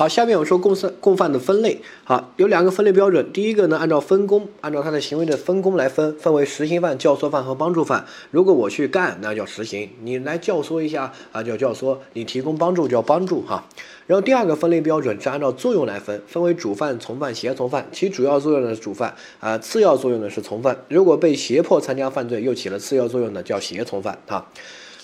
[0.00, 1.78] 好，下面我说共犯共犯的分类。
[2.04, 3.30] 好，有两个分类标准。
[3.34, 8.06] 第一个呢，按照分工，按照他的行为的分工来分，分为实行犯、教唆犯和帮助犯。
[8.30, 13.62] 如果我去干，那叫实行；你来教唆一下啊，叫教唆；你提供帮助叫帮助哈。
[14.06, 17.86] 然后第二个分类标准是按照作用来分，分为主犯、从犯、协从犯。
[17.92, 20.78] 起主要作用的是主犯啊，次要作用的是从犯。
[20.88, 24.46] 如果被胁迫参加犯罪又起了次要作用的叫协从犯哈。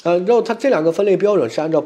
[0.05, 1.85] 呃，然后它这两个分类标准是按照。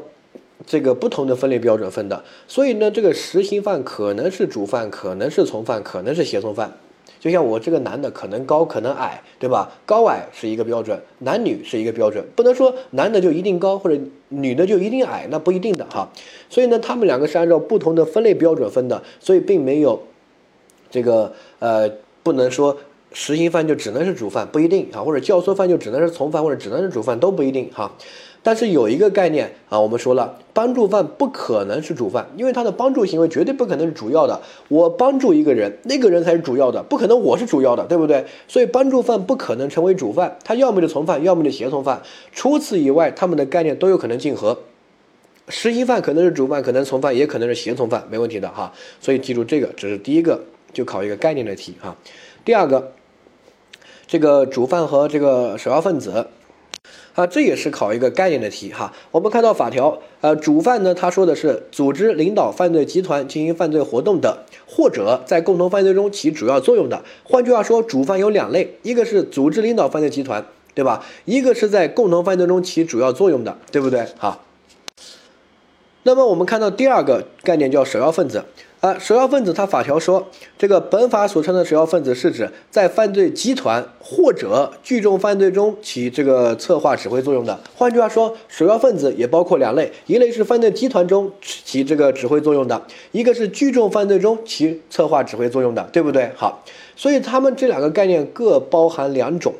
[0.66, 6.72] 这个不同的分类标准分的，所以呢，这个实行犯可能是主犯，可能是从犯，可能是协从犯。
[7.18, 9.70] 就像我这个男的可能高，可能矮，对吧？
[9.84, 16.10] 高矮是一个标准，男女是一个标准，不能说男的就一定高，或者女的就一定矮，那不一定的哈。
[16.48, 20.00] 所以呢，他们两个是按照不同的分类标准分的，所以并没有
[20.90, 21.90] 这个呃，
[22.22, 22.76] 不能说
[23.12, 27.92] 实行犯就只能是主犯，不一定啊，或者教唆犯就只能是从犯，或者只能是主犯都不一定哈。
[28.42, 34.40] 但是有一个概念啊，我们说了，帮助犯不可能是主犯，因为他的帮助行为绝对不可能是主要的。
[34.68, 38.24] 我帮助一个人，那个人才是主要的，不可能我是主要的，对不对？
[38.48, 42.00] 所以帮助犯不可能成为主犯，他要么就从犯，要么就协从犯。
[42.32, 44.56] 除此以外，他们的概念都有可能竞合。
[45.48, 48.72] 实行犯可能是主犯，可能从犯，也可能是协从犯，没问题的哈。
[49.00, 50.40] 所以记住这个，这是第一个，
[50.72, 51.94] 就考一个概念的题哈。
[52.42, 52.92] 第二个，
[54.10, 56.26] 这个主犯和这个首要分子。
[57.14, 58.92] 啊，这也是考一个概念的题哈。
[59.12, 67.04] 我们看到法条，呃，主犯呢，他说的是组织领导犯罪集团进行犯罪活动的，或者在共同犯罪中起主要作用的。
[67.22, 71.06] 换句话说，主犯有两类，一个是组织领导犯罪集团，对吧？
[71.24, 74.08] 一个是在共同犯罪中起主要作用的，对不对？
[74.18, 74.44] 好。
[76.02, 78.44] 那么我们看到第二个概念叫首要分子。
[78.80, 87.60] 啊，首要分子，他法条说，这个本法所称的首要分子是指在犯罪集团或者聚众犯罪中起这个策划指挥作用的。
[87.76, 96.30] 换句话说，首要分子也包括两类，一类是犯罪集团中起这个指挥作用的，一个是聚众犯罪中起策划指挥作用的，对不对？
[96.34, 96.64] 好，
[96.96, 99.52] 所以他们这两个概念各包含两种，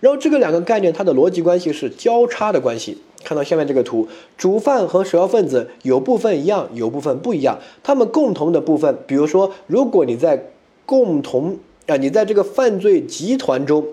[0.00, 2.98] 然后这个两个概念它的逻辑关系是交叉的关系。
[3.26, 4.06] 看到下面这个图，
[4.38, 7.58] 主犯和首要分子有部分一样，有部分不一样。
[7.82, 10.52] 他们共同的部分，比如说，如果你在
[10.84, 13.84] 共同啊，你在这个犯罪集团中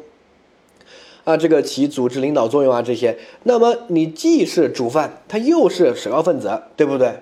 [1.24, 7.16] 啊，这个起组织领导作用啊，这些，那么你既是主犯，他又是首要分子，对不对？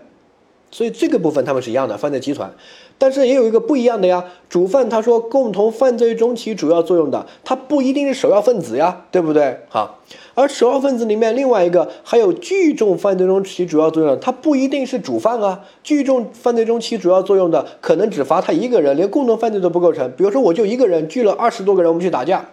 [0.70, 2.54] 所以这个部分他们是一样的，犯罪集团，
[3.02, 4.24] 但是也有一个不一样的呀。
[4.48, 9.58] 主犯他说共同犯罪中起主要作用的，他不一定是首要分子呀，对不对？
[9.70, 10.00] 好，
[10.36, 15.62] 而首要分子里面另外一个还有聚众犯罪中起主要作用，他不一定是主犯啊。
[15.84, 20.12] 聚众犯罪中起主要作用的，可能只罚他一个人，连共同犯罪都不构成。
[20.16, 22.46] 比如说我就一个人聚了二十多个人，我们去打架。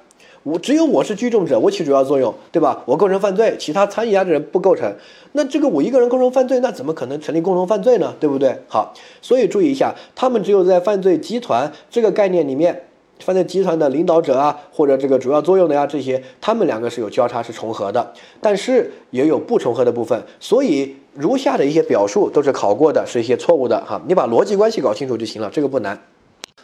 [0.44, 2.82] 我只有我是聚众者，我起主要作用，对吧？
[2.86, 4.94] 我构成犯罪，其他参与的人不构成。
[5.32, 8.14] 那这个我一个人构成犯罪，那怎么可能成立共同犯罪呢？
[8.18, 8.56] 对不对？
[8.68, 12.84] 好，所以注意一下，他们只有在犯罪集团这个概念里面，
[13.18, 20.22] 犯罪集团的领导者啊，或者这个主要作用的呀，这些他们两个是有交叉是重合的，但是也有不重合的部分。
[20.40, 24.00] 所以如下的一些表述都是考过的，是一些错误的哈。
[24.06, 26.00] 你把逻辑关系搞清楚就行了，这个不难。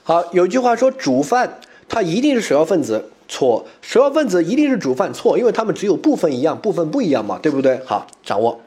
[0.04, 1.58] 好，有句话说主犯
[1.88, 3.10] 他一定是首要分子。
[3.28, 7.80] 错，首要分子一定是主犯，错，因为他们只有部分一样，部分不一样嘛，对不对？
[7.84, 8.60] 好，掌握。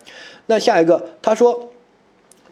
[0.48, 1.70] 那下一个，他说，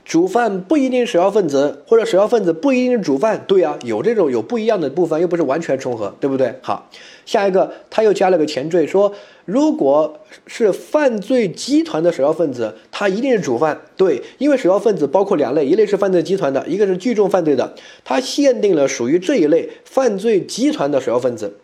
[0.04, 6.54] 主犯不一定是首要分子，或者首要分子不一定是主犯，对啊，有这种有不一样的部分，又不是完全重合，对不对？
[6.62, 6.90] 好，
[7.26, 9.12] 下一个，他又加了个前缀，说，
[9.46, 17.74] 如果是犯罪集团的首要分子，他一定是主犯，对，因为首要分子包括两类，一类是犯罪集团的，一个是聚众犯罪的，
[18.04, 21.56] 他限定了属于这一类犯罪集团的首要分子。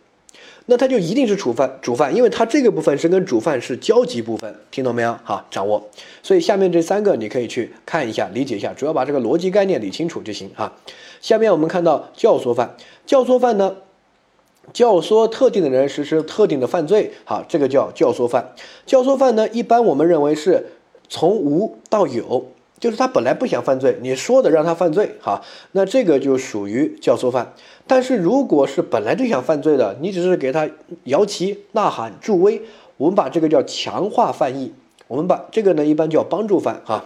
[0.66, 5.18] 那他就一定是主犯，主犯，因为他这个部分是跟主犯是交集部分，听懂没有？
[5.24, 5.82] 好，掌握。
[6.22, 10.72] 所以下面这三个你可以去看一下，理解一下，主要把这个逻辑概念理清楚就行哈。
[11.20, 13.76] 下面我们看到教唆犯，教唆犯呢，
[14.72, 18.54] 教唆特定的人实施特定的犯罪，好，这个叫教唆犯。
[18.86, 20.66] 教唆犯呢，一般我们认为是
[21.08, 22.46] 从无到有。
[22.82, 27.54] 就是他本来不想犯罪，你说的让他犯罪，哈，那这个就属于教唆犯。
[27.86, 30.68] 但是如果是本来就想犯罪的，你只是给他
[31.04, 32.60] 摇旗呐喊助威，
[32.96, 34.74] 我们把这个叫强化犯意。
[35.06, 37.04] 我们把这个呢一般叫帮助犯，哈，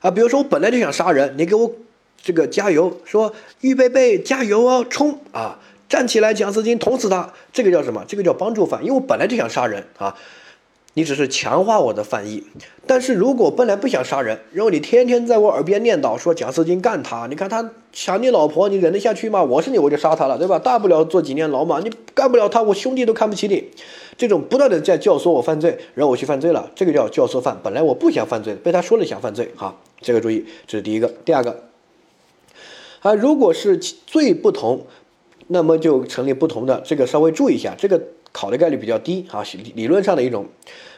[0.00, 1.72] 啊，比如说我本来就想杀人，你给我
[2.20, 3.32] 这个加油，说
[3.62, 5.58] 预备备加油哦，冲啊，
[5.88, 8.04] 站起来，蒋思金捅死他，这个叫什么？
[8.06, 10.14] 这个叫帮助犯，因为我本来就想杀人啊。
[10.98, 12.42] 你只是强化我的犯意，
[12.84, 19.40] 但是如果本来不想杀人，然后你天天在我耳边念叨说蒋思金干他，你看他抢你老婆，你忍得下去吗？
[19.40, 20.58] 我是你，我就杀他了，对吧？
[20.58, 21.78] 大不了坐几年牢嘛。
[21.78, 23.70] 你干不了他，我兄弟都看不起你。
[24.16, 27.56] 这种不断的在教唆我犯罪，然后我去犯罪了，这个叫教唆犯。
[27.62, 31.06] 本来我不想犯罪，被他说了想犯罪，哈，这个注意，这是第一个。
[31.24, 31.62] 第二个。
[33.02, 34.84] 啊，如果是罪不同，
[35.46, 36.82] 那么就成立不同的。
[36.84, 38.02] 这个稍微注意一下，这个
[38.38, 40.46] 考的概率比较低啊，理理论上的一种。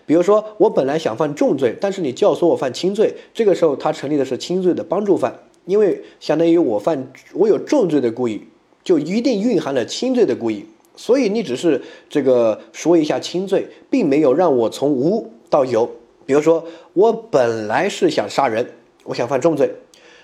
[0.04, 5.34] 比如说，我本来想犯重罪，但是你教唆我犯轻罪，这个时候他成立的是轻罪的帮助犯，
[5.64, 8.42] 因为相当于我犯我有重罪的故意，
[8.84, 10.66] 就一定蕴含了轻罪的故意。
[10.96, 15.90] 所以你只是这个说一下轻罪，并没有让我从无到有。
[16.26, 16.62] 比如说，
[16.92, 18.68] 我本来是想杀人，
[19.04, 19.72] 我想犯重罪，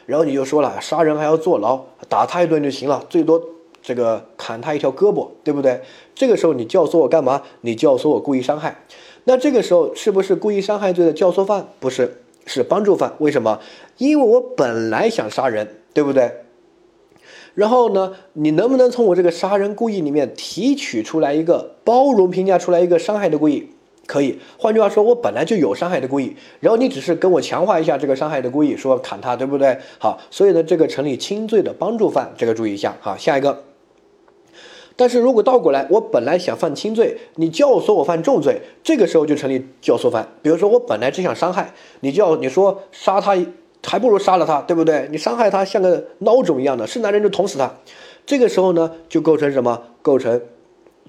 [0.05, 3.43] 然后你就说了，杀人还要坐牢，打他一顿就行了，最多
[3.87, 5.81] 这个砍他一条胳膊，对不对？
[6.12, 7.43] 这个时候你教唆我干嘛？
[7.61, 8.83] 你教唆我故意伤害。
[9.23, 11.69] 那这个时候是不是故意伤害罪的教唆犯？
[11.79, 13.12] 不是，是帮助犯。
[13.19, 13.61] 为什么？
[13.99, 16.33] 因为我本来想杀人，对不对？
[17.55, 23.69] 然后呢，你能不能从我这个杀人故意里面提取出来一个包容评价出来一个伤害的故意？
[24.09, 24.41] 可以。
[24.59, 29.79] 换句话说，我本来就有伤害的故意，然后你只是跟我强化一下这个伤害的故意，说砍他，对不对？
[30.00, 32.97] 好，所以呢，这个成立轻罪的帮助犯，这个注意一下。
[33.00, 33.62] 好，下一个。
[34.97, 40.27] 但是如果倒过来，我本来想犯轻罪，你教唆我犯重罪，这个时候就成立教唆犯。
[40.41, 43.37] 比如说我本来只想伤害，你叫你说杀他，
[43.85, 45.07] 还不如杀了他，对不对？
[45.11, 47.71] 你伤害他像个孬种一样的，是男人就捅死他。
[48.25, 49.83] 这个时候呢，就构成什么？
[50.01, 50.41] 构成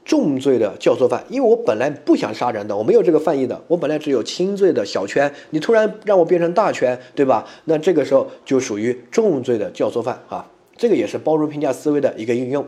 [0.04, 1.24] 重罪的教唆犯。
[1.30, 7.48] 因为我本来不想杀人的，我没有这个犯意的，我本来只有轻罪的小圈，你突然让我变成大圈，对吧？
[7.64, 10.46] 那这个时候就属于重罪的教唆犯啊。
[10.78, 12.66] 这个也是包容评价思维的一个应用，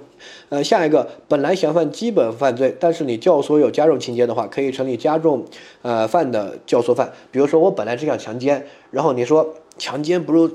[0.50, 5.46] 呃，下一个本来想犯基本犯罪，但是你教唆有加重情节的话，可以成立加重
[5.84, 7.14] 呃犯的教唆犯。
[7.32, 10.50] 比如说我本来只想强奸，然后你说强奸不如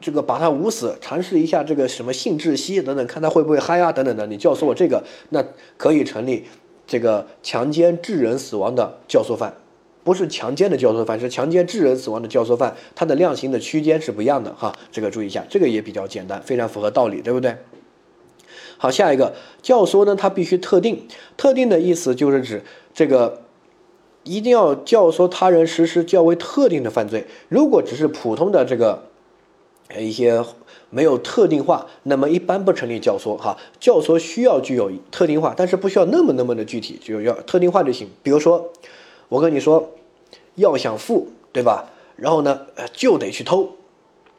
[0.00, 5.44] 这个把他捂死，尝试一下这个什么性窒息等等，看他会不会嗨啊等等的，你教唆我这个，那
[5.76, 6.44] 可以成立
[6.86, 9.54] 这个强奸致人死亡的教唆犯。
[10.06, 17.56] 不是强奸的教唆犯，是强奸致人死亡的教唆犯，它的量刑的区间是不一样的哈，这个注意一下，这个也比较简单，非常符合道理，对不对？
[18.78, 22.62] 好，下一个教唆呢，它必须特定，特定的意思就是指
[22.94, 23.42] 这个
[24.22, 29.08] 一定要教唆他人实施较为特定的犯罪，如果只是普通的这个
[29.98, 30.44] 一些
[30.88, 38.70] 没有特定化，那么一般不成立教唆哈，教唆需要具有特定化，但是不需要那么那么的具体，就要特定化就行，比如说。
[39.28, 39.90] 我跟你说，
[40.56, 41.86] 要想富，对吧？
[42.16, 42.62] 然后呢，
[42.92, 43.70] 就得去偷，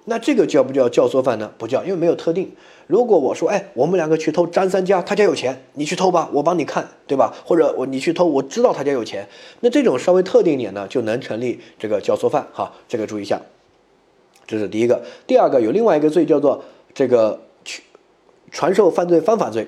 [0.05, 1.51] 那这个叫不叫教唆犯呢？
[1.57, 2.51] 不叫，因为没有特定。
[2.87, 7.33] 如果我说，哎，我们两个去偷张三家，他家有钱，你去偷吧，我帮你看，对吧？
[7.45, 9.27] 或者我你去偷，我知道他家有钱，
[9.59, 12.47] 那这种稍微特定点呢，就能成立这个教唆犯。
[12.51, 13.41] 哈，这个注意一下，
[14.47, 15.03] 这是第一个。
[15.27, 17.83] 第二个有另外一个罪叫做这个去
[18.51, 19.67] 传授犯罪方法罪，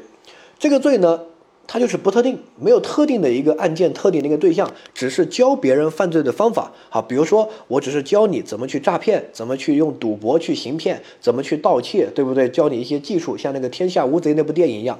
[0.57, 1.21] 这个罪呢。
[1.71, 6.71] 它就是不特定，没有特定的一个案件、特定的一个对象，只是教别人犯罪的方法。
[6.89, 12.49] 好，比如说我只是教你怎么去诈骗，怎么去用赌博去行骗，怎么去盗窃，对不对？
[12.49, 14.97] 教你一些技术，像那个《天下无贼》那部电影一样。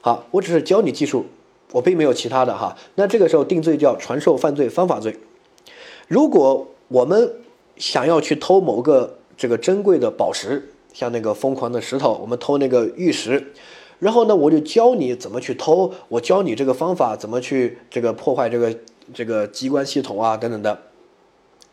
[0.00, 1.26] 好，我只是教你技术，
[1.72, 2.76] 我并没有其他的哈。
[2.94, 5.18] 那这个时候定罪叫传授犯罪方法罪。
[6.06, 7.32] 如果我们
[7.78, 13.52] 想要去偷某个这个珍贵的宝石，像那个疯狂的石头，我们偷那个玉石。
[13.98, 18.74] 然后呢，我就教你怎么去偷，我教你这个方法怎么去这个破坏这个
[19.14, 20.78] 这个机关系统啊等等的。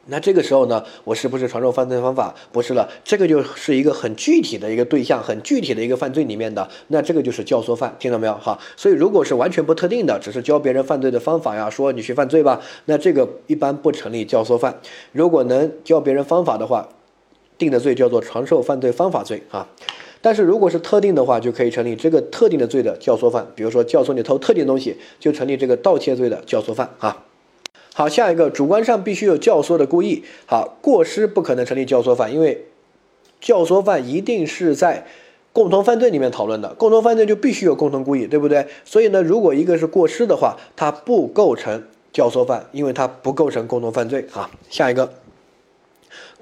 [0.07, 2.35] 那这个时候呢，我是不是传授犯罪方法？
[2.51, 6.69] 不是了，这个就是一个很具体的一个对象，很具体的一个犯罪里面的。
[6.89, 8.33] 那这个就是教唆犯，听到没有？
[8.33, 14.77] 哈，所以如果是完全不特定的，只是教别人犯罪的方法呀，说你去犯罪吧，那这个一般不成立教唆犯。
[15.13, 16.89] 如果能教别人方法的话，
[17.57, 19.69] 定的罪叫做传授犯罪方法罪啊。
[20.23, 23.45] 但是如果是特定的话，就可以成立这个特定的罪的教唆犯。
[23.55, 27.25] 比如说教唆你偷特定东西，就成立这个盗窃罪的教唆犯啊。
[27.93, 30.23] 好，下一个主观上必须有教唆的故意。
[30.45, 32.65] 好，过失不可能成立教唆犯，因为
[33.41, 35.05] 教唆犯一定是在
[35.51, 38.65] 共同犯罪里面讨论的，共同犯罪就必须有共同故意，对不对？
[38.85, 44.49] 所以呢，如果一个是过失的话，它不构成教唆犯，因为它不构成共同犯罪啊。
[44.69, 45.11] 下一个。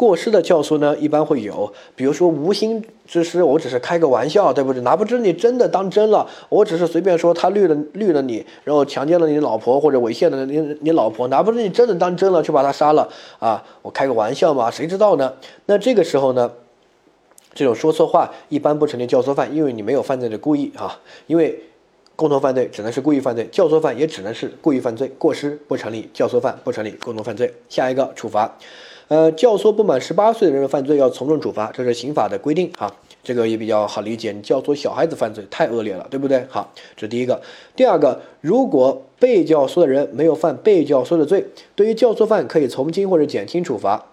[0.01, 4.81] 过失的教唆呢，一般会有，比如说无心之失，我只是开个玩笑，对不对？
[4.81, 13.63] 哪不知你真的当真了，我只是随便说他绿了绿了你，然后强奸了你老婆或者猥亵了你你老婆，哪不知你真的当真了去把他杀了啊？
[13.83, 15.31] 我开个玩笑嘛，谁知道呢？
[15.67, 16.51] 那这个时候呢，
[17.53, 21.61] 这种说错话一般不成立教唆犯，因为你没有犯罪的故意啊，因为
[22.15, 27.53] 共同犯罪只能是故意犯罪，教唆犯也只能是故意犯罪，过失不成立，教唆犯不成立，共同犯罪。
[27.69, 28.57] 下一个处罚。
[29.11, 34.31] 呃，教唆不满十八岁的人犯罪要从重处罚，这是刑法的规定哈，这个也比较好理解。
[34.31, 36.45] 你教唆小孩子犯罪太恶劣了，对不对？
[36.47, 37.41] 好，这是第一个。
[37.75, 44.05] 第二个，如果被教唆的人没有犯被教唆的罪，对于教唆犯可以从轻或者减轻处罚。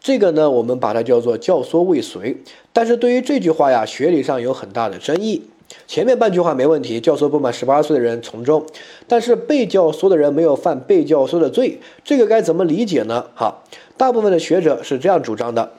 [0.00, 2.36] 这个呢，我们把它叫做教唆未遂。
[2.74, 5.44] 但是对于这句话呀，学理上有很大的争议。
[5.86, 8.66] 前面半句话没问题，教唆不满十八岁的人从重，
[9.06, 13.26] 但是被教唆的人没有犯被教唆的罪，这个该怎么理解呢？
[13.34, 13.64] 好，
[13.96, 15.72] 大部分的学者是这样主张的，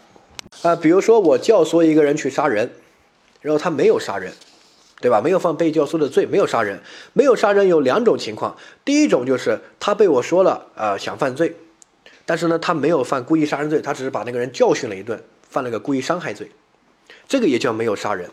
[0.62, 2.72] 啊，比如说我教唆一个人去杀人，
[3.42, 4.32] 然后他没有杀人，
[5.02, 5.20] 对吧？
[5.22, 6.80] 没有犯被教唆的罪，没有杀人，
[7.14, 11.56] 没有杀人有两种情况，第一种就是他被我说了，呃，想犯罪。
[12.26, 16.52] 但是呢，他没有犯故意杀人罪，他只是把那个人教训了一顿，犯了个故意伤害罪，
[17.28, 18.30] 这个也叫没有杀人。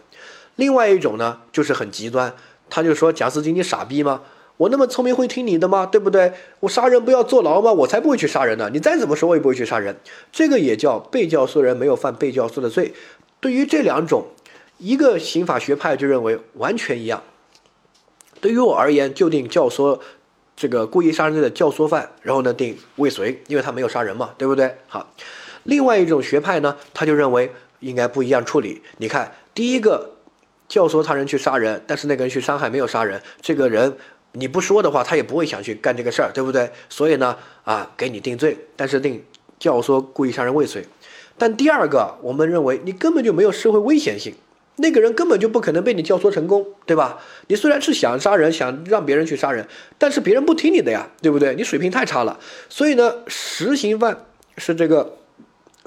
[0.56, 2.34] 另外一种呢，就是很极端，
[2.70, 4.22] 他就说贾斯汀你傻逼吗？
[4.56, 5.84] 我那么聪明会听你的吗？
[5.84, 6.32] 对不对？
[6.60, 7.72] 我杀人不要坐牢吗？
[7.72, 8.70] 我才不会去杀人呢！
[8.72, 9.96] 你再怎么说，我也不会去杀人。
[10.30, 12.94] 这个也叫被教唆人没有犯被教唆的罪。
[13.40, 14.26] 对于这两种，
[14.78, 17.22] 一个刑法学派就认为完全一样。
[18.40, 19.98] 对于我而言，就定教唆。
[20.56, 24.72] 这个故意杀人罪的教唆犯，然后呢定未遂，因为他没有杀人嘛，对不对？
[24.86, 25.12] 好，
[25.64, 28.80] 另外一种学派呢，他就认为应该不一样处理。
[28.98, 30.13] 你看，第一个
[30.74, 33.96] 教唆他人去杀人，但是那个人去伤害没有杀人，这个人
[34.32, 36.68] 你不说的话，他也不会想去干这个事儿，对不对？
[36.88, 39.24] 所以呢，啊，给你定罪，但是定
[39.60, 40.84] 教唆故意杀人未遂。
[41.38, 44.34] 但第二个，我们认为你根本就没有社会危险性。
[44.74, 47.20] 那个人根本就不可能被你教唆成功，对吧？
[47.46, 51.54] 你虽然是想杀人，想让别人去杀人，但是别人不听你的呀，对不对？
[51.54, 52.40] 你水平太差了。
[52.68, 54.24] 所以呢，实行犯
[54.58, 55.18] 是这个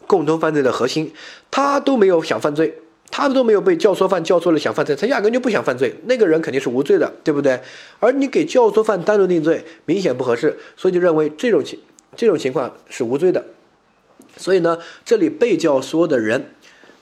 [0.05, 1.11] 共同犯罪的核心，
[1.51, 7.59] 他都没有想犯罪，他们都没有被教唆犯教唆了想犯罪，他压根就不想犯罪，那个人肯定是无罪的，对不对？
[7.99, 11.79] 而你给教唆犯单独定罪，明显不合适，所以就认为这种情
[12.15, 13.43] 这种情况是无罪的。
[14.35, 16.51] 所以呢，这里被教唆的人。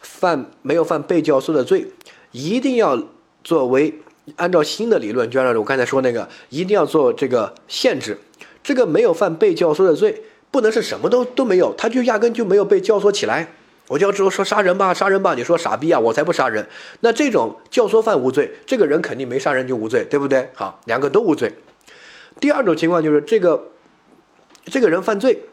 [0.01, 1.87] 犯没有犯被教唆的罪，
[2.31, 3.03] 一定要
[3.43, 3.93] 作为
[4.35, 8.17] 按照新的理论，就按照我刚才说那个，一定要做这个限制。
[8.63, 10.21] 这个没有犯被教唆的罪，
[10.51, 13.55] 不能是什么都都没有，他就压根就没有被教唆起来。
[13.87, 16.67] 我就要说说杀人吧，杀人吧，你说傻逼啊，我才不杀人。
[17.01, 20.49] 那这种教唆犯无罪，这个人肯定没杀人就无罪，对不对？
[20.55, 21.53] 好，两个都无罪。
[22.39, 23.71] 第二种情况就是这个
[24.65, 25.43] 这个人犯罪，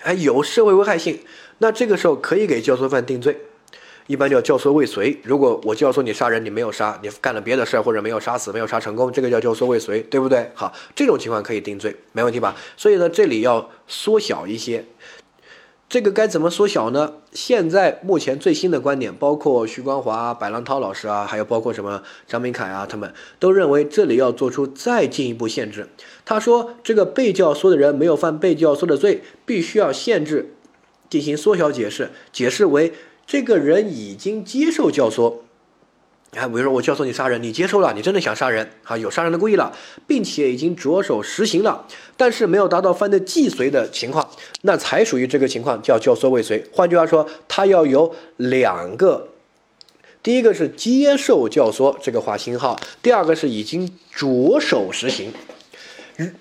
[0.00, 1.20] 还有社会危害性，
[1.58, 3.38] 那这个时候可以给教唆犯定罪。
[4.08, 5.20] 一般叫教唆未遂。
[5.22, 10.50] 如果我教唆你杀人，你没有杀，你干了别的事儿或者没有杀死，没有杀成功，这个叫教唆未遂，对不对？
[10.54, 12.56] 好，这种情况可以定罪，没问题吧？
[12.76, 14.84] 所以呢，这里要缩小一些。
[15.92, 17.16] 这个该怎么缩小呢？
[17.34, 25.86] 现在目前最新的观点，包括徐光华、白浪涛老师啊，还有包括什么张明凯啊，他们都认为这里要做出再进一步限制。
[26.24, 30.54] 他说，这个被教唆的人没有犯被教唆的罪，必须要限制
[31.10, 32.94] 进行缩小解释，解释为。
[33.24, 35.34] 这个人已经接受教唆，
[36.34, 39.70] 你看，比如说我教唆你杀人，你接受了，你真的想杀人，啊，有杀人的故意了，
[40.06, 41.86] 并且已经着手实行了，
[42.16, 44.26] 但是没有达到犯罪既遂的情况，
[44.62, 46.64] 那才属于这个情况叫教唆未遂。
[46.72, 49.28] 换句话说，他要有两个，
[50.22, 55.30] 第一个是接受教唆这个划星号，第二个是已经着手实行。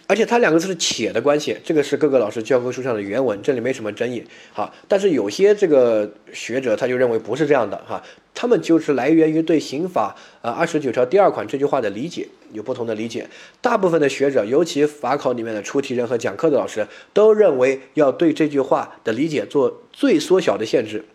[0.07, 4.23] 而且它两个字是且的关系，这个是各个老师教科书上的原文，这里没什么争议。
[4.51, 8.01] 好，但是有些这个学者他就认为不是这样的哈，
[8.33, 13.27] 他们就是来源于对刑法呃二十九条第二款这句话的理解有不同的理解。
[13.61, 21.05] 大部分的学者，尤其法考里面的出题人和讲课的老师，都认为要对这句话的理解做最缩小的限制。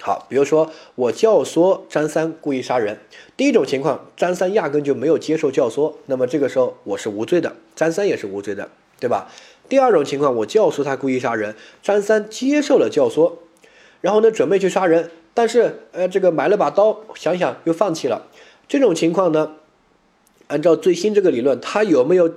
[0.00, 2.98] 好，比如说我教唆张三故意杀人，
[3.36, 8.68] 第一种情况，张三压根就没有接受教唆，那么这个时候我是无罪的，张三也是无罪的，
[9.00, 9.30] 对吧？
[9.68, 13.32] 第二种情况，我教唆他故意杀人，张三接受了教唆，
[14.02, 18.26] 然后呢准备去杀人，但是呃这个买了把刀，想想又放弃了，
[18.68, 19.52] 这种情况呢，
[20.48, 22.28] 按照最新这个理论，他有没有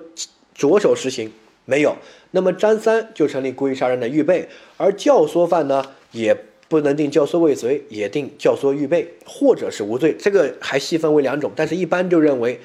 [0.53, 1.33] 着手实行？
[1.65, 1.97] 没有，
[2.31, 4.47] 那么张三就成立故意杀人的预备，
[4.77, 5.83] 而教唆犯呢
[6.13, 6.37] 也。
[6.67, 10.15] 不能定教唆未遂，也定教唆预备，或者是无罪。
[10.17, 12.59] 这个还细分为两种，但是一般就认为，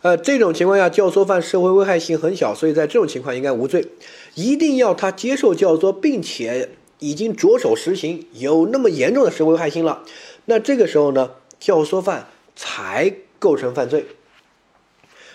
[0.00, 3.86] 呃，这种情况下教唆犯社会危害性很小，所以在这种情况应该无罪。
[4.34, 10.02] 一定要他接受教唆，并且已经着手实行，有那么严重的社会危害性了，
[10.46, 14.06] 那这个时候呢，教唆犯才构成犯罪。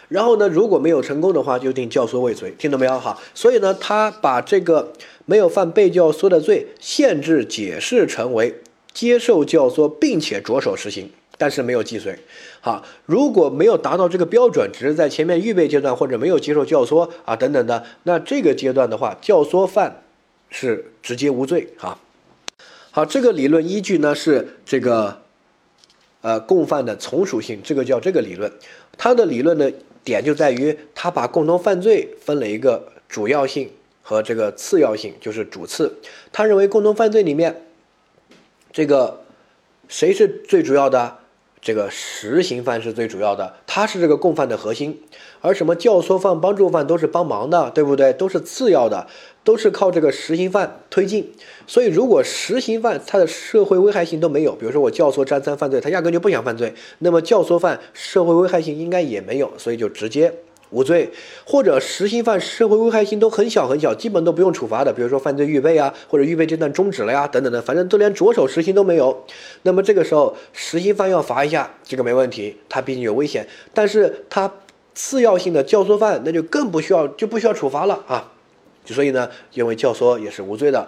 [0.09, 2.97] 然后呢，如果没有成功的话，就定教唆未遂，听懂没有？
[2.97, 4.93] 好，所以呢，他把这个
[5.25, 8.61] 没有犯被教唆的罪限制解释成为
[8.93, 12.17] 接受教唆并且着手实行，但是没有既遂。
[12.61, 20.03] 好，如果没有达到这个标准，只是在前面预备阶段或者没有接受教唆啊等等的，那这个阶段的话，教唆犯
[20.49, 21.67] 是直接无罪。
[21.77, 21.99] 哈，
[22.91, 25.19] 好，这个理论依据呢是这个
[26.21, 28.49] 呃共犯的从属性，这个叫这个理论，
[28.97, 29.69] 它的理论呢。
[30.07, 33.69] 点就在于他把共同犯罪分了一个主要性
[34.01, 35.99] 和这个次要性，就是主次。
[36.31, 37.63] 他认为共同犯罪里面，
[38.71, 39.25] 这个
[39.89, 41.17] 谁是最主要的？
[41.59, 45.03] 这个实行犯是最主要的，他是这个共犯的核心，
[45.41, 48.13] 而什么教唆犯、帮助犯都是帮忙的，对不对？
[48.13, 49.07] 都是次要的，
[49.47, 51.31] 都是靠这个实行犯推进。
[51.65, 60.33] 所以，如果实行犯他的社会危害性都没有，比如说我教唆张三犯罪，他压根就不想犯罪，那么教唆犯社会危害性应该也没有，所以就直接。
[60.71, 61.09] 无罪，
[61.45, 69.23] 或者实行犯社会危害性都很小很小，基本都不用处罚的，比如说犯罪预备啊，或者预备阶段终止了呀，等等的，反正都连着手实行都没有。
[69.61, 73.47] 那么这个时候，实行犯要罚一下，这个没问题，他毕竟有危险。
[73.73, 74.51] 但是他
[74.93, 78.33] 次要性的教唆犯，那就更不需要，就不需要处罚了啊。
[78.93, 80.87] 所以呢，因为教唆也是无罪的。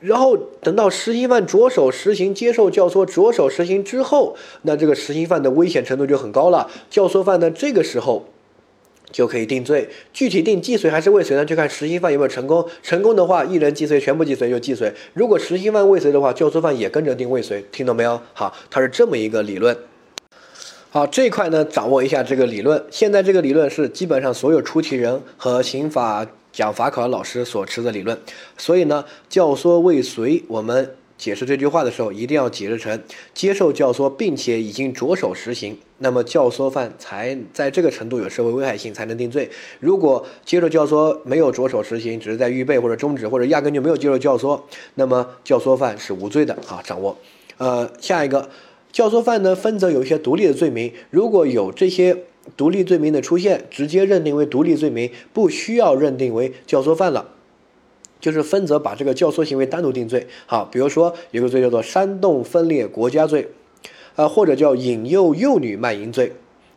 [0.00, 6.70] 然后等到实行犯着手实行、接受教唆、着手实行之后，那这个实行犯的危险程度就很高了。
[6.90, 8.26] 教唆犯呢，这个时候。
[9.12, 11.44] 就可以定罪，具体定既遂还是未遂呢？
[11.44, 12.66] 就看实行犯有没有成功。
[12.82, 17.64] 成功的话，一人既遂，全部既遂就既遂；如果实行犯未遂的话，教唆犯也跟着定未遂。
[17.70, 18.20] 听懂没有？
[18.32, 19.76] 好，它是这么一个理论。
[20.90, 22.84] 好，这块呢，掌握一下这个理论。
[22.90, 28.18] 现在这个理论是基本上所有出题人和刑法讲法考的老师所持的理论。
[28.56, 30.94] 所以呢，教唆未遂，我们。
[31.16, 33.00] 解释这句话的时候，一定要解释成
[33.32, 39.48] 接受教唆，并且已经着手实行，那么教唆犯才在这个程度有社会危害性，才能定罪。
[39.78, 44.60] 如果接受教唆没有着手实行，只是在预备或者终止，或者压根就没有接受教唆，
[44.96, 46.52] 那么教唆犯是无罪的。
[46.66, 47.16] 啊，掌握。
[47.58, 48.50] 呃，下一个
[48.90, 52.24] 教唆犯呢，分则有一些独立的罪名，如果有这些
[52.56, 57.30] 独立罪名的出现，直接认定为独立罪名，不需要认定为教唆犯了。
[58.20, 63.48] 就是分则把这个教唆行为单独定罪，好，比如说有个罪叫做煽动分裂国家罪，
[64.16, 66.32] 啊，或者叫引诱幼女卖淫罪，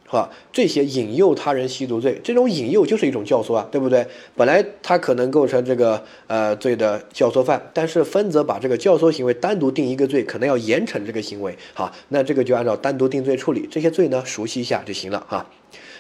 [0.10, 4.08] 好，这些引诱他人吸毒罪，这种引诱就是一种教唆啊，对不对？
[4.38, 15.46] 本来他可能构成这个呃罪的教唆犯，但是分则把这个教唆行为单独定一个罪，可能要严惩这个行为，好，那这个就按照单独定罪处理，这些罪呢熟悉一下就行了哈。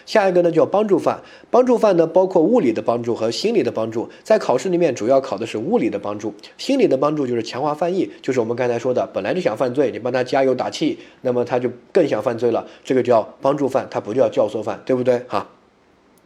[0.06, 15.21] 下一个呢叫帮助犯，帮助犯呢包括物理的帮助和心理的帮助，在考试里面主要考的是物理的帮助，心理的帮助就是强化犯意，就是我们刚才说的，本来就想犯罪，你帮他加油打气，那么他就更想犯罪了，这个叫帮助犯，他不叫教唆犯，对不对？
[15.27, 15.49] 哈。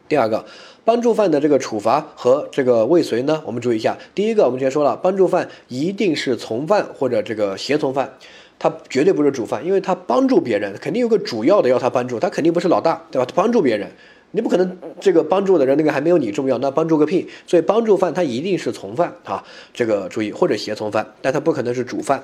[0.08, 0.46] 第二个，
[0.84, 8.14] 帮助犯的这个处罚和这个未遂呢，我们注意一下，第一个我们之前说了，帮助犯一定是从犯或者这个协从犯。
[8.62, 13.26] 他绝对不是主犯，因为他帮助别人，肯定有个主要的要他帮助，他肯定不是老大，对吧？
[13.26, 13.90] 他帮助别人，
[14.34, 17.28] 你不可能这个帮助的人那个还没有你重要，那帮助个屁！
[17.48, 19.44] 所以帮助犯他一定是从犯啊，
[19.74, 22.24] 这个注意或者协从犯，但他不可能是主犯。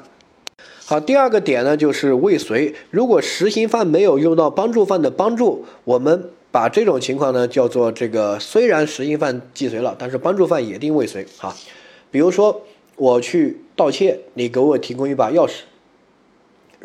[0.86, 11.56] 好，第二个点呢就是未遂，如果实行犯没有用到帮助犯的帮助，我们把这种情况呢叫做这个虽然实行犯既遂了，但是帮助犯也定未遂啊。
[12.12, 12.62] 比如说
[12.95, 15.62] 我去盗窃，你给我提供一把钥匙。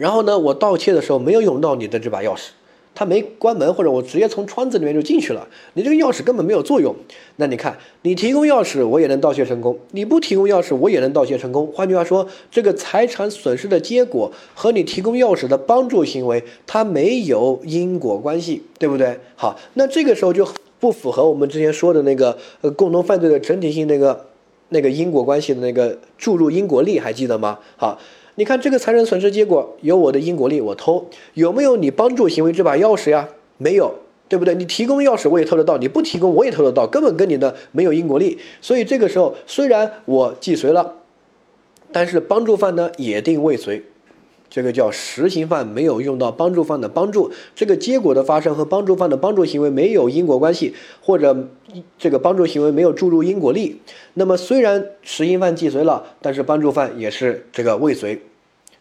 [0.03, 2.49] 然后呢，我盗窃的时候没有用到你的这把钥匙，
[2.93, 6.93] 它没关门，或者我直接从窗子里面就进去了，你这个钥匙根本没有作用。
[7.37, 11.71] 那你看，你提供钥匙我也能盗窃成功，你不提供钥匙我也能盗窃成功。
[11.73, 19.21] 换句话说，这个财产损失的结果和你提供钥匙的帮助行为，它没有因果关系，对不对？
[19.37, 20.49] 好，那这个时候就
[20.81, 24.27] 不符合我们之前说的那个呃共同犯罪的整体性那个
[24.71, 27.61] 那个因果关系的那个注入因果力，还记得吗？
[27.77, 27.97] 好。
[28.37, 33.29] 你看这个财产损失结果有我的因果力，我偷有没有你帮助行为这把钥匙呀？
[33.59, 33.95] 没有，
[34.29, 34.55] 对不对？
[34.55, 38.38] 你提供钥匙我也偷得到，你不提供我也偷得到，根本跟你的没有因果力。
[38.61, 40.97] 所以这个时候虽然我既遂了，
[41.92, 43.85] 但是帮助犯呢也定未遂。
[44.55, 51.49] 这个叫实行犯没有用到帮助犯的帮助，这个结果的发生和帮助犯的帮助行为没有因果关系，或者
[51.99, 53.81] 这个帮助行为没有注入因果力。
[54.12, 58.21] 那么虽然实行犯既遂了，但是帮助犯也是这个未遂，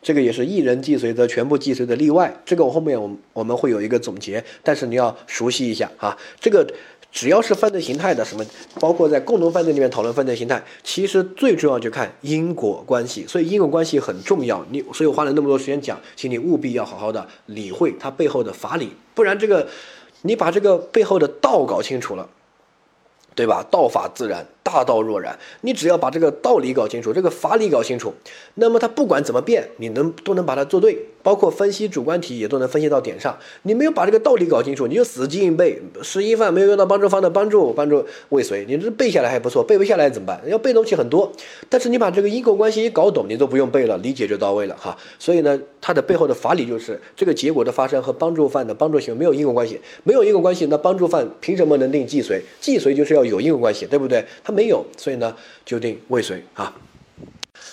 [0.02, 2.42] 这个也是一人既遂则全部既遂的例外。
[2.44, 6.68] 这个我后面我们我们会有一个总结，但是你要熟悉一下啊，这个。
[7.12, 8.46] 只要是犯罪形态的什么，
[8.80, 14.66] 包括在共同犯罪里面讨论犯罪形态，其实最重要就看因果关系，所以因果关系很重要。
[14.72, 19.68] 你所以我花了那么多时间讲，请你务必要好好的理会它背后的法理，不然这个
[20.22, 22.30] 你把这个背后的道搞清楚了。
[23.34, 23.66] 对吧？
[23.72, 25.38] 道法自然，大道若然。
[25.62, 28.14] 你只要把这个道理搞清楚，这个法理搞清楚，
[28.56, 30.98] 那么它不管怎么变，你能都能把它做对。
[31.24, 33.38] 包括分析主观题也都能分析到点上。
[33.62, 35.80] 你没有把这个道理搞清楚，你就死记硬背。
[36.02, 40.42] 十一犯没有用到帮助方的帮助，帮助未遂，你这背下来还不错，背不下来怎么办？
[40.48, 41.32] 要背东西很多，
[41.70, 44.98] 但是你把这个因果关系一搞懂，你都不用背了，理解就到位了哈。
[45.20, 52.42] 所以呢，它的背后的法理就是这个结果的发生和帮助犯的帮助行为没有因果关系，没有因果关系，那帮助犯凭什么能定既遂？
[52.60, 53.22] 既遂就是要。
[53.22, 54.26] 有因果关系，对不对？
[54.44, 55.36] 他没有，所以呢
[55.66, 56.76] 就定未遂啊。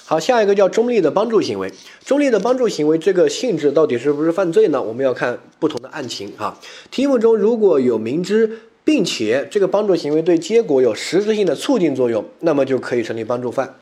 [0.05, 1.73] 好，下一个叫中立的帮助行为。
[2.05, 4.83] 中立的帮助行为这个性质到底是不是犯罪呢？
[4.83, 6.59] 我们要看不同的案情啊。
[6.91, 13.75] 题目中如果有明知并且这个帮助行为对结果有实质性的促进作用，那么就可以成立帮助犯，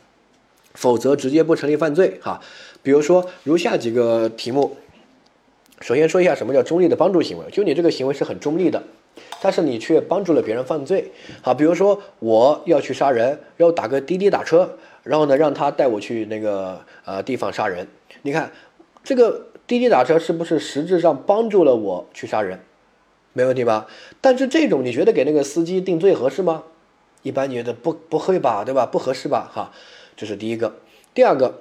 [0.74, 2.40] 否则直接不成立犯罪哈。
[2.82, 4.76] 比如说如下几个题目，
[5.80, 8.82] 首先说一下什么叫中立的帮助行为，就你这个行为是很中立的，
[9.46, 11.12] 但是你却帮助了别人犯罪。
[11.40, 14.76] 好，比如说我要去杀人，然后打个滴滴打车。
[15.04, 17.86] 然后呢，让他带我去那个呃地方杀人。
[18.22, 18.50] 你看，
[19.04, 22.58] 这个滴滴打车是不是实质上帮助了我去杀人？
[23.34, 23.86] 没问题吧？
[24.20, 26.64] 但是这种你觉得给那个司机定罪合适吗？
[27.22, 28.84] 一般觉得不不会吧，对吧？
[28.84, 29.48] 不合适吧？
[29.54, 29.70] 哈，
[30.16, 30.74] 这是第一个。
[31.14, 31.60] 第二个，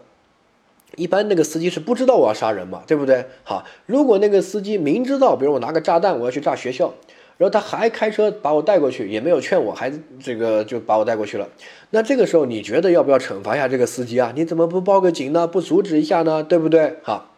[0.95, 3.27] 一般那个司机是不知道我要杀人嘛，对不对？
[3.43, 6.95] 好，如果那个司机明知道，比如我拿个炸弹我要去炸学校。
[7.37, 9.91] 然后他还开车把我带过去，也没有劝我，还
[10.23, 11.49] 这个就把我带过去了。
[11.89, 14.31] 那这个时候你觉得要不要惩罚一下这个司机啊？
[14.33, 15.45] 你怎么不报个警呢？
[15.45, 16.41] 不阻止一下呢？
[16.41, 16.95] 对不对？
[17.03, 17.31] 好，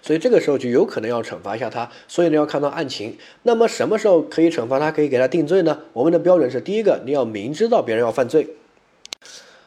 [0.00, 1.90] 所以这个时候就有可能要惩罚一下他。
[2.08, 3.18] 所以呢要看到案情。
[3.42, 4.90] 那么什么时候可以惩罚他？
[4.90, 5.80] 可以给他定罪呢？
[5.92, 8.56] 我们的标准是：第一个，你要明知道别人要犯罪。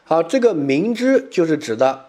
[0.02, 2.06] 好，这个明知就是指的，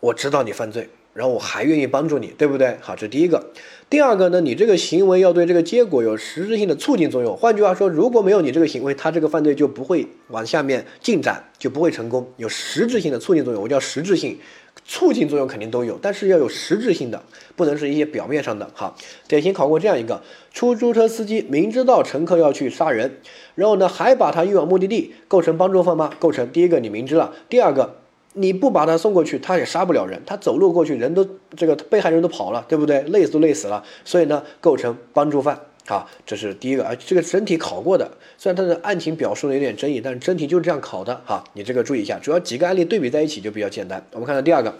[0.00, 0.88] 我知道你犯罪。
[1.14, 2.76] 然后我还愿意帮助你，对不对？
[2.80, 3.50] 好，这第一个。
[3.90, 7.34] 第二个呢，你这个行为要对这个结果有实质性的促进作用。
[7.34, 12.30] 换句话说，如果没有你这个行为，他这个犯罪就不会往下面进展，就不会成功。
[12.36, 14.38] 有实质性的促进作用，我叫实质性，
[14.84, 17.22] 促进作用肯定都有，但是要有实质性的，
[17.56, 18.70] 不能是一些表面上的。
[18.74, 18.94] 好，
[19.26, 20.20] 典型考过这样一个：
[20.52, 23.16] 出租车司机明知道乘客要去杀人，
[23.54, 26.10] 然后呢还把他运往目的地，构成帮助犯吗？
[26.18, 26.46] 构成。
[26.52, 27.94] 第一个你明知了，第二个。
[28.38, 30.22] 你不把他送过去，他也杀不了人。
[30.24, 33.02] 他走路过去，人都这个被害人都跑了，对不对？
[33.02, 33.82] 累死都累死了。
[34.04, 35.60] 所以呢，构成帮助犯。
[35.86, 36.94] 啊，这是第一个啊。
[36.94, 41.20] 这个整体考过的，虽然它的案情表述的有点争议，但是整体就是这样考的。
[41.24, 44.06] 哈，你这个注意一下，主要几个案例对比在一起就比较简单。
[44.12, 44.74] 我们看到第二个，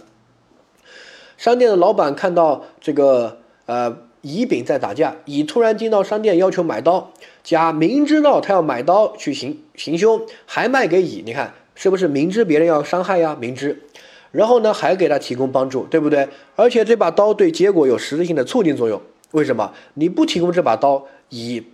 [1.37, 11.23] 商店的老板看到这个呃乙丙在打架，乙突然进到商店要求买刀，甲明知道他要买刀去行行凶，还卖给乙。
[11.25, 11.55] 你看。
[11.81, 13.37] 是不是明知别人要伤害呀？
[13.39, 13.85] 明知，
[14.33, 16.29] 然后呢还给他提供帮助，对不对？
[16.57, 19.01] 而且这把刀对结果有实质性的促进作用。
[19.31, 19.73] 为什么？
[19.95, 21.65] 你不提供这把刀，乙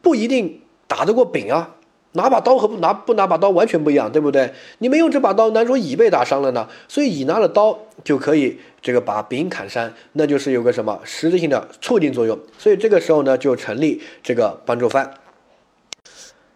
[0.00, 1.76] 不一定打得过丙啊。
[2.14, 4.52] 拿把刀和不拿不拿把刀完全不一样，对不对？
[4.78, 6.68] 你没用这把刀，难说乙被打伤了呢。
[6.88, 12.36] 所以乙拿了刀就可以这个把丙砍伤，那就是有个什么实质性的促进作用。
[12.58, 15.14] 所以这个时候呢就成立这个帮助犯。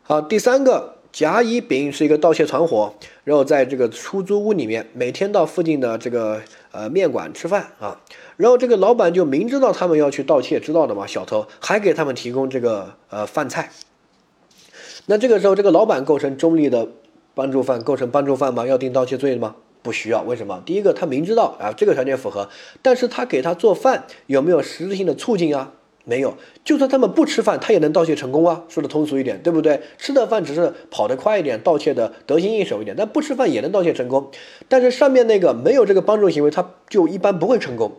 [0.03, 0.96] 好，第三个。
[1.17, 2.93] 甲乙丙是一个盗窃团伙，
[3.25, 7.99] 然后在这个出租屋里面，每天到附近的这个呃面馆吃饭啊，
[8.37, 13.71] 然后这个老板就明知道他们要去盗窃，知道的嘛，小偷还给他们提供这个呃饭菜。
[15.07, 16.87] 那这个时候，这个老板构成中立的
[17.35, 18.67] 帮助犯，构成帮助犯吗？
[18.67, 19.57] 要定盗窃罪吗？
[19.81, 20.21] 不需要。
[20.21, 20.63] 为什么？
[20.67, 22.51] 第一个，他明知道啊，这个条件符合，
[22.83, 25.73] 但是他给他做饭有没有实质性的促进啊？
[26.09, 28.63] 没有，就算他们不吃饭，他也能盗窃成功啊！
[28.69, 29.81] 说的通俗一点，对不对？
[29.99, 34.31] 吃的饭只是跑得快一点，盗窃的得心应手一点，但不吃饭也能盗窃成功。
[34.69, 37.91] 但是上面那个没有这个帮助行为，他就一般不会成功，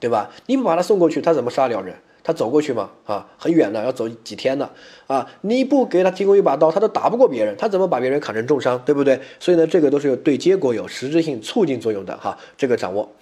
[0.00, 0.30] 对吧？
[0.46, 1.94] 你不把他送过去，他怎么杀了人？
[2.22, 2.90] 他走过去吗？
[3.04, 4.70] 啊，很远的，要走几天的
[5.06, 5.30] 啊！
[5.42, 8.82] 你不给他提供一把刀，他都打不过别人，他怎么把别人砍成重伤？
[8.86, 9.20] 对不对？
[9.38, 13.12] 所以呢，这个都是有对结果有实质性促进作用的哈，这个掌握。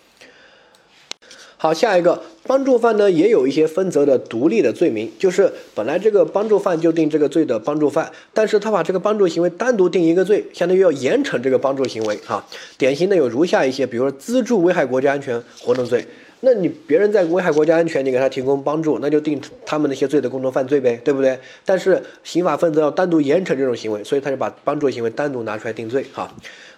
[1.62, 12.16] 好，下一个帮助犯呢，也有一些分则的独立的罪名，就是本来这个帮助犯就定这个罪的帮助犯，但是他把这个帮助行为单独定一个罪，相当于要严惩这个帮助行为。
[12.26, 12.44] 哈，
[12.76, 16.04] 典型的有如下一些，比如说资助危害国家安全活动罪。
[16.44, 21.38] 那你别人在危害国家安全，你给他提供帮助，那就定他们那些罪的共同犯罪呗，对不对？
[21.64, 26.28] 但是刑法分则要单独严惩这种行为，所以他就把帮助行为单独拿出来定罪哈。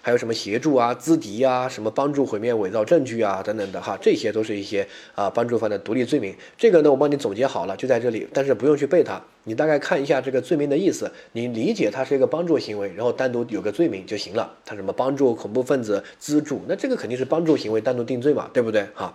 [0.03, 6.31] 还有什么协助啊、资敌啊、什么帮助毁灭、伪造证据啊等等的哈，这些都是一些啊帮助犯的独立罪名。
[6.55, 14.53] 这个呢，我帮你总结好了，就在这里，但是不用去背它，你大概看一下这个罪名的意思，你理解它是一个帮助行为，然后单独有个罪名就行了。
[14.63, 18.85] 它什么帮助恐怖分子、资助，那这个肯定是帮助行为单独定罪嘛，对不对？
[18.93, 19.11] 哈。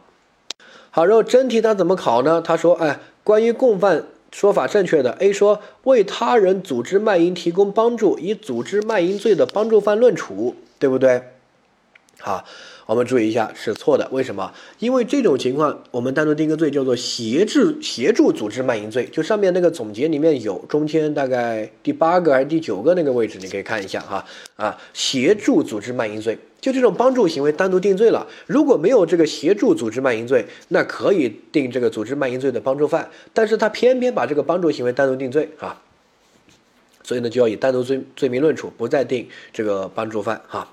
[0.90, 2.42] 好，然后真题他怎么考呢？
[2.42, 11.22] 他说，哎，关于共犯说法正确的，A 说为他人组织卖淫提供帮助，以组织卖淫罪的帮助犯论处，对不对？
[12.18, 12.44] 好。
[12.90, 14.08] 我们注意一下，是错的。
[14.10, 14.52] 为什么？
[14.80, 19.06] 因为这种情况，我们单独定个罪，叫做协助协助组织卖淫罪。
[19.12, 24.24] 就上面那个总结里面有，中间大概第八个还是第九个那个位置，你可以看一下哈。
[24.56, 28.26] 啊，协助组织卖淫罪，就这种帮助行为单独定罪了。
[28.48, 35.80] 如果没有这个协助组织卖淫罪，那可以定这个组织卖淫罪的帮助犯，但是他偏偏把这个帮助行为单独定罪啊。
[37.04, 40.68] 所以呢，就要以单独罪罪名论处，不再定这个帮助犯哈。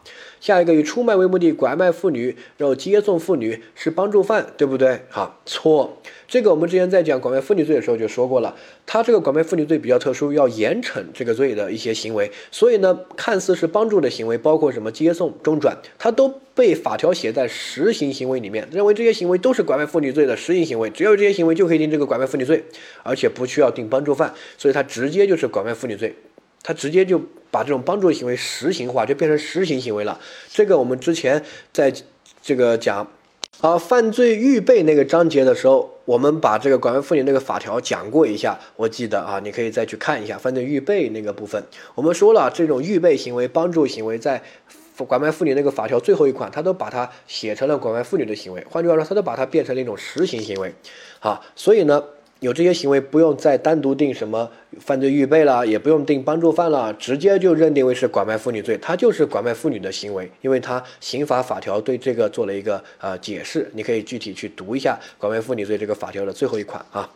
[0.47, 5.01] 下一个以出卖为目的拐卖妇女，然后接送妇女是帮助犯，对不对？
[5.09, 5.97] 好，错。
[6.25, 8.55] 这个我们之前在讲拐卖妇女罪的时候就说过了，
[8.85, 12.31] 他这个拐卖妇女罪比较特殊，要严惩这个罪的一些行为。
[12.49, 22.63] 所以呢，看似是帮助的行为，包括什么接送、中转，它都被法条写在实行行为里面，认为这些行为都是拐卖妇女罪的实行行为，只要有这些行为就可以定这个拐卖妇女罪，
[23.03, 26.15] 而且不需要定帮助犯，所以它直接就是拐卖妇女罪。
[26.67, 27.17] 他直接就
[27.49, 30.19] 把这种帮助行为实行化，就变成实行行为了。
[30.49, 31.93] 这个我们之前在
[32.41, 33.09] 这个讲
[33.61, 41.63] 啊犯罪预备那个章节的时候，我们把这个拐卖妇女那个法条讲过一下，我记得啊，你可以再去看一下犯罪预备那个部分。
[41.95, 44.43] 我们说了，这种预备行为、帮助行为，在
[44.97, 48.61] 拐卖妇女那个法条最后一款，他都把它写成了拐卖妇女的行为。
[48.69, 50.75] 换句话说，他都把它变成了一种实行行为。
[51.21, 52.03] 好，所以呢。
[52.39, 67.09] 有这些行为，不用再单独定什么犯罪预备了，也不用定帮助犯了，直接就认定为是拐卖妇女罪，它就是拐卖妇女的行为，因为它刑法法条对这个做了一个呃解释，你可以具体去读一下拐卖妇女罪这个法条的最后一款啊。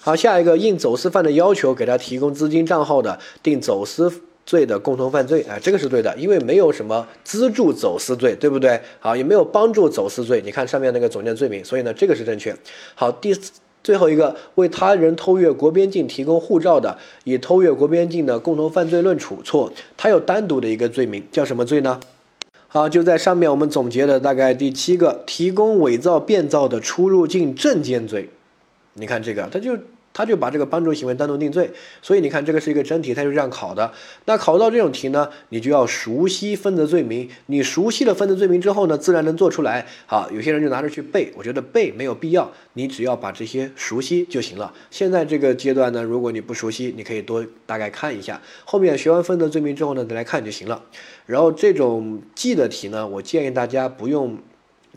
[0.00, 4.12] 好，下一个应走私犯的要求给他提供资金账号的，定走私
[4.46, 8.80] 罪的共同犯罪，啊，这个是对的，因为没有什么资助走私罪，对不对？
[9.00, 12.54] 好，也没有帮助走私罪，你看上面那个总件罪名，所以呢，这个是正确。
[12.94, 13.34] 好，第。
[13.88, 21.98] 最后一个为他人偷越国边境提供护照的，以偷越国边境的共同犯罪论处，错，他有单独的一个罪名，叫什么罪呢？
[22.66, 28.28] 好，就在上面我们总结的大概第七个，提供伪造、变造的出入境证件罪。
[28.92, 29.78] 你看这个，他就。
[30.12, 31.70] 他就把这个帮助行为单独定罪，
[32.02, 33.92] 所以你看这个是一个真题，他就这样考的。
[34.24, 37.28] 那考到这种题呢，你就要熟悉分的罪名。
[37.46, 39.86] 你熟悉了分的罪名之后呢，自然能做出来。
[40.06, 44.74] 好，有些人就拿着去背，我觉得背没有必要，你只要把这些熟悉就行了。
[44.90, 50.82] 现在这个阶段呢，如果你不熟悉，你可以多大概看一下，后面学完分的罪名之后呢，再来看就行了。
[51.26, 54.38] 然后这种记的题呢，我建议大家不用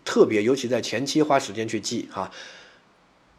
[0.03, 2.31] 特别，尤其在前期花时间去记哈。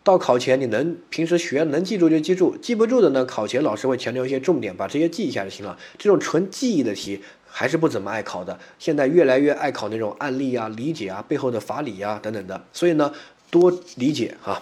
[0.05, 5.79] 到考前你能平时学能记住就记住，记不住的呢，考前老师会强调一些重点，把这些记一下就行了。
[5.97, 13.13] 这种纯记忆的题还是不怎么爱考的，现在越来越爱考那种案例啊、理解啊、背后的法理啊等等的，所以呢，
[13.51, 14.61] 多理解啊。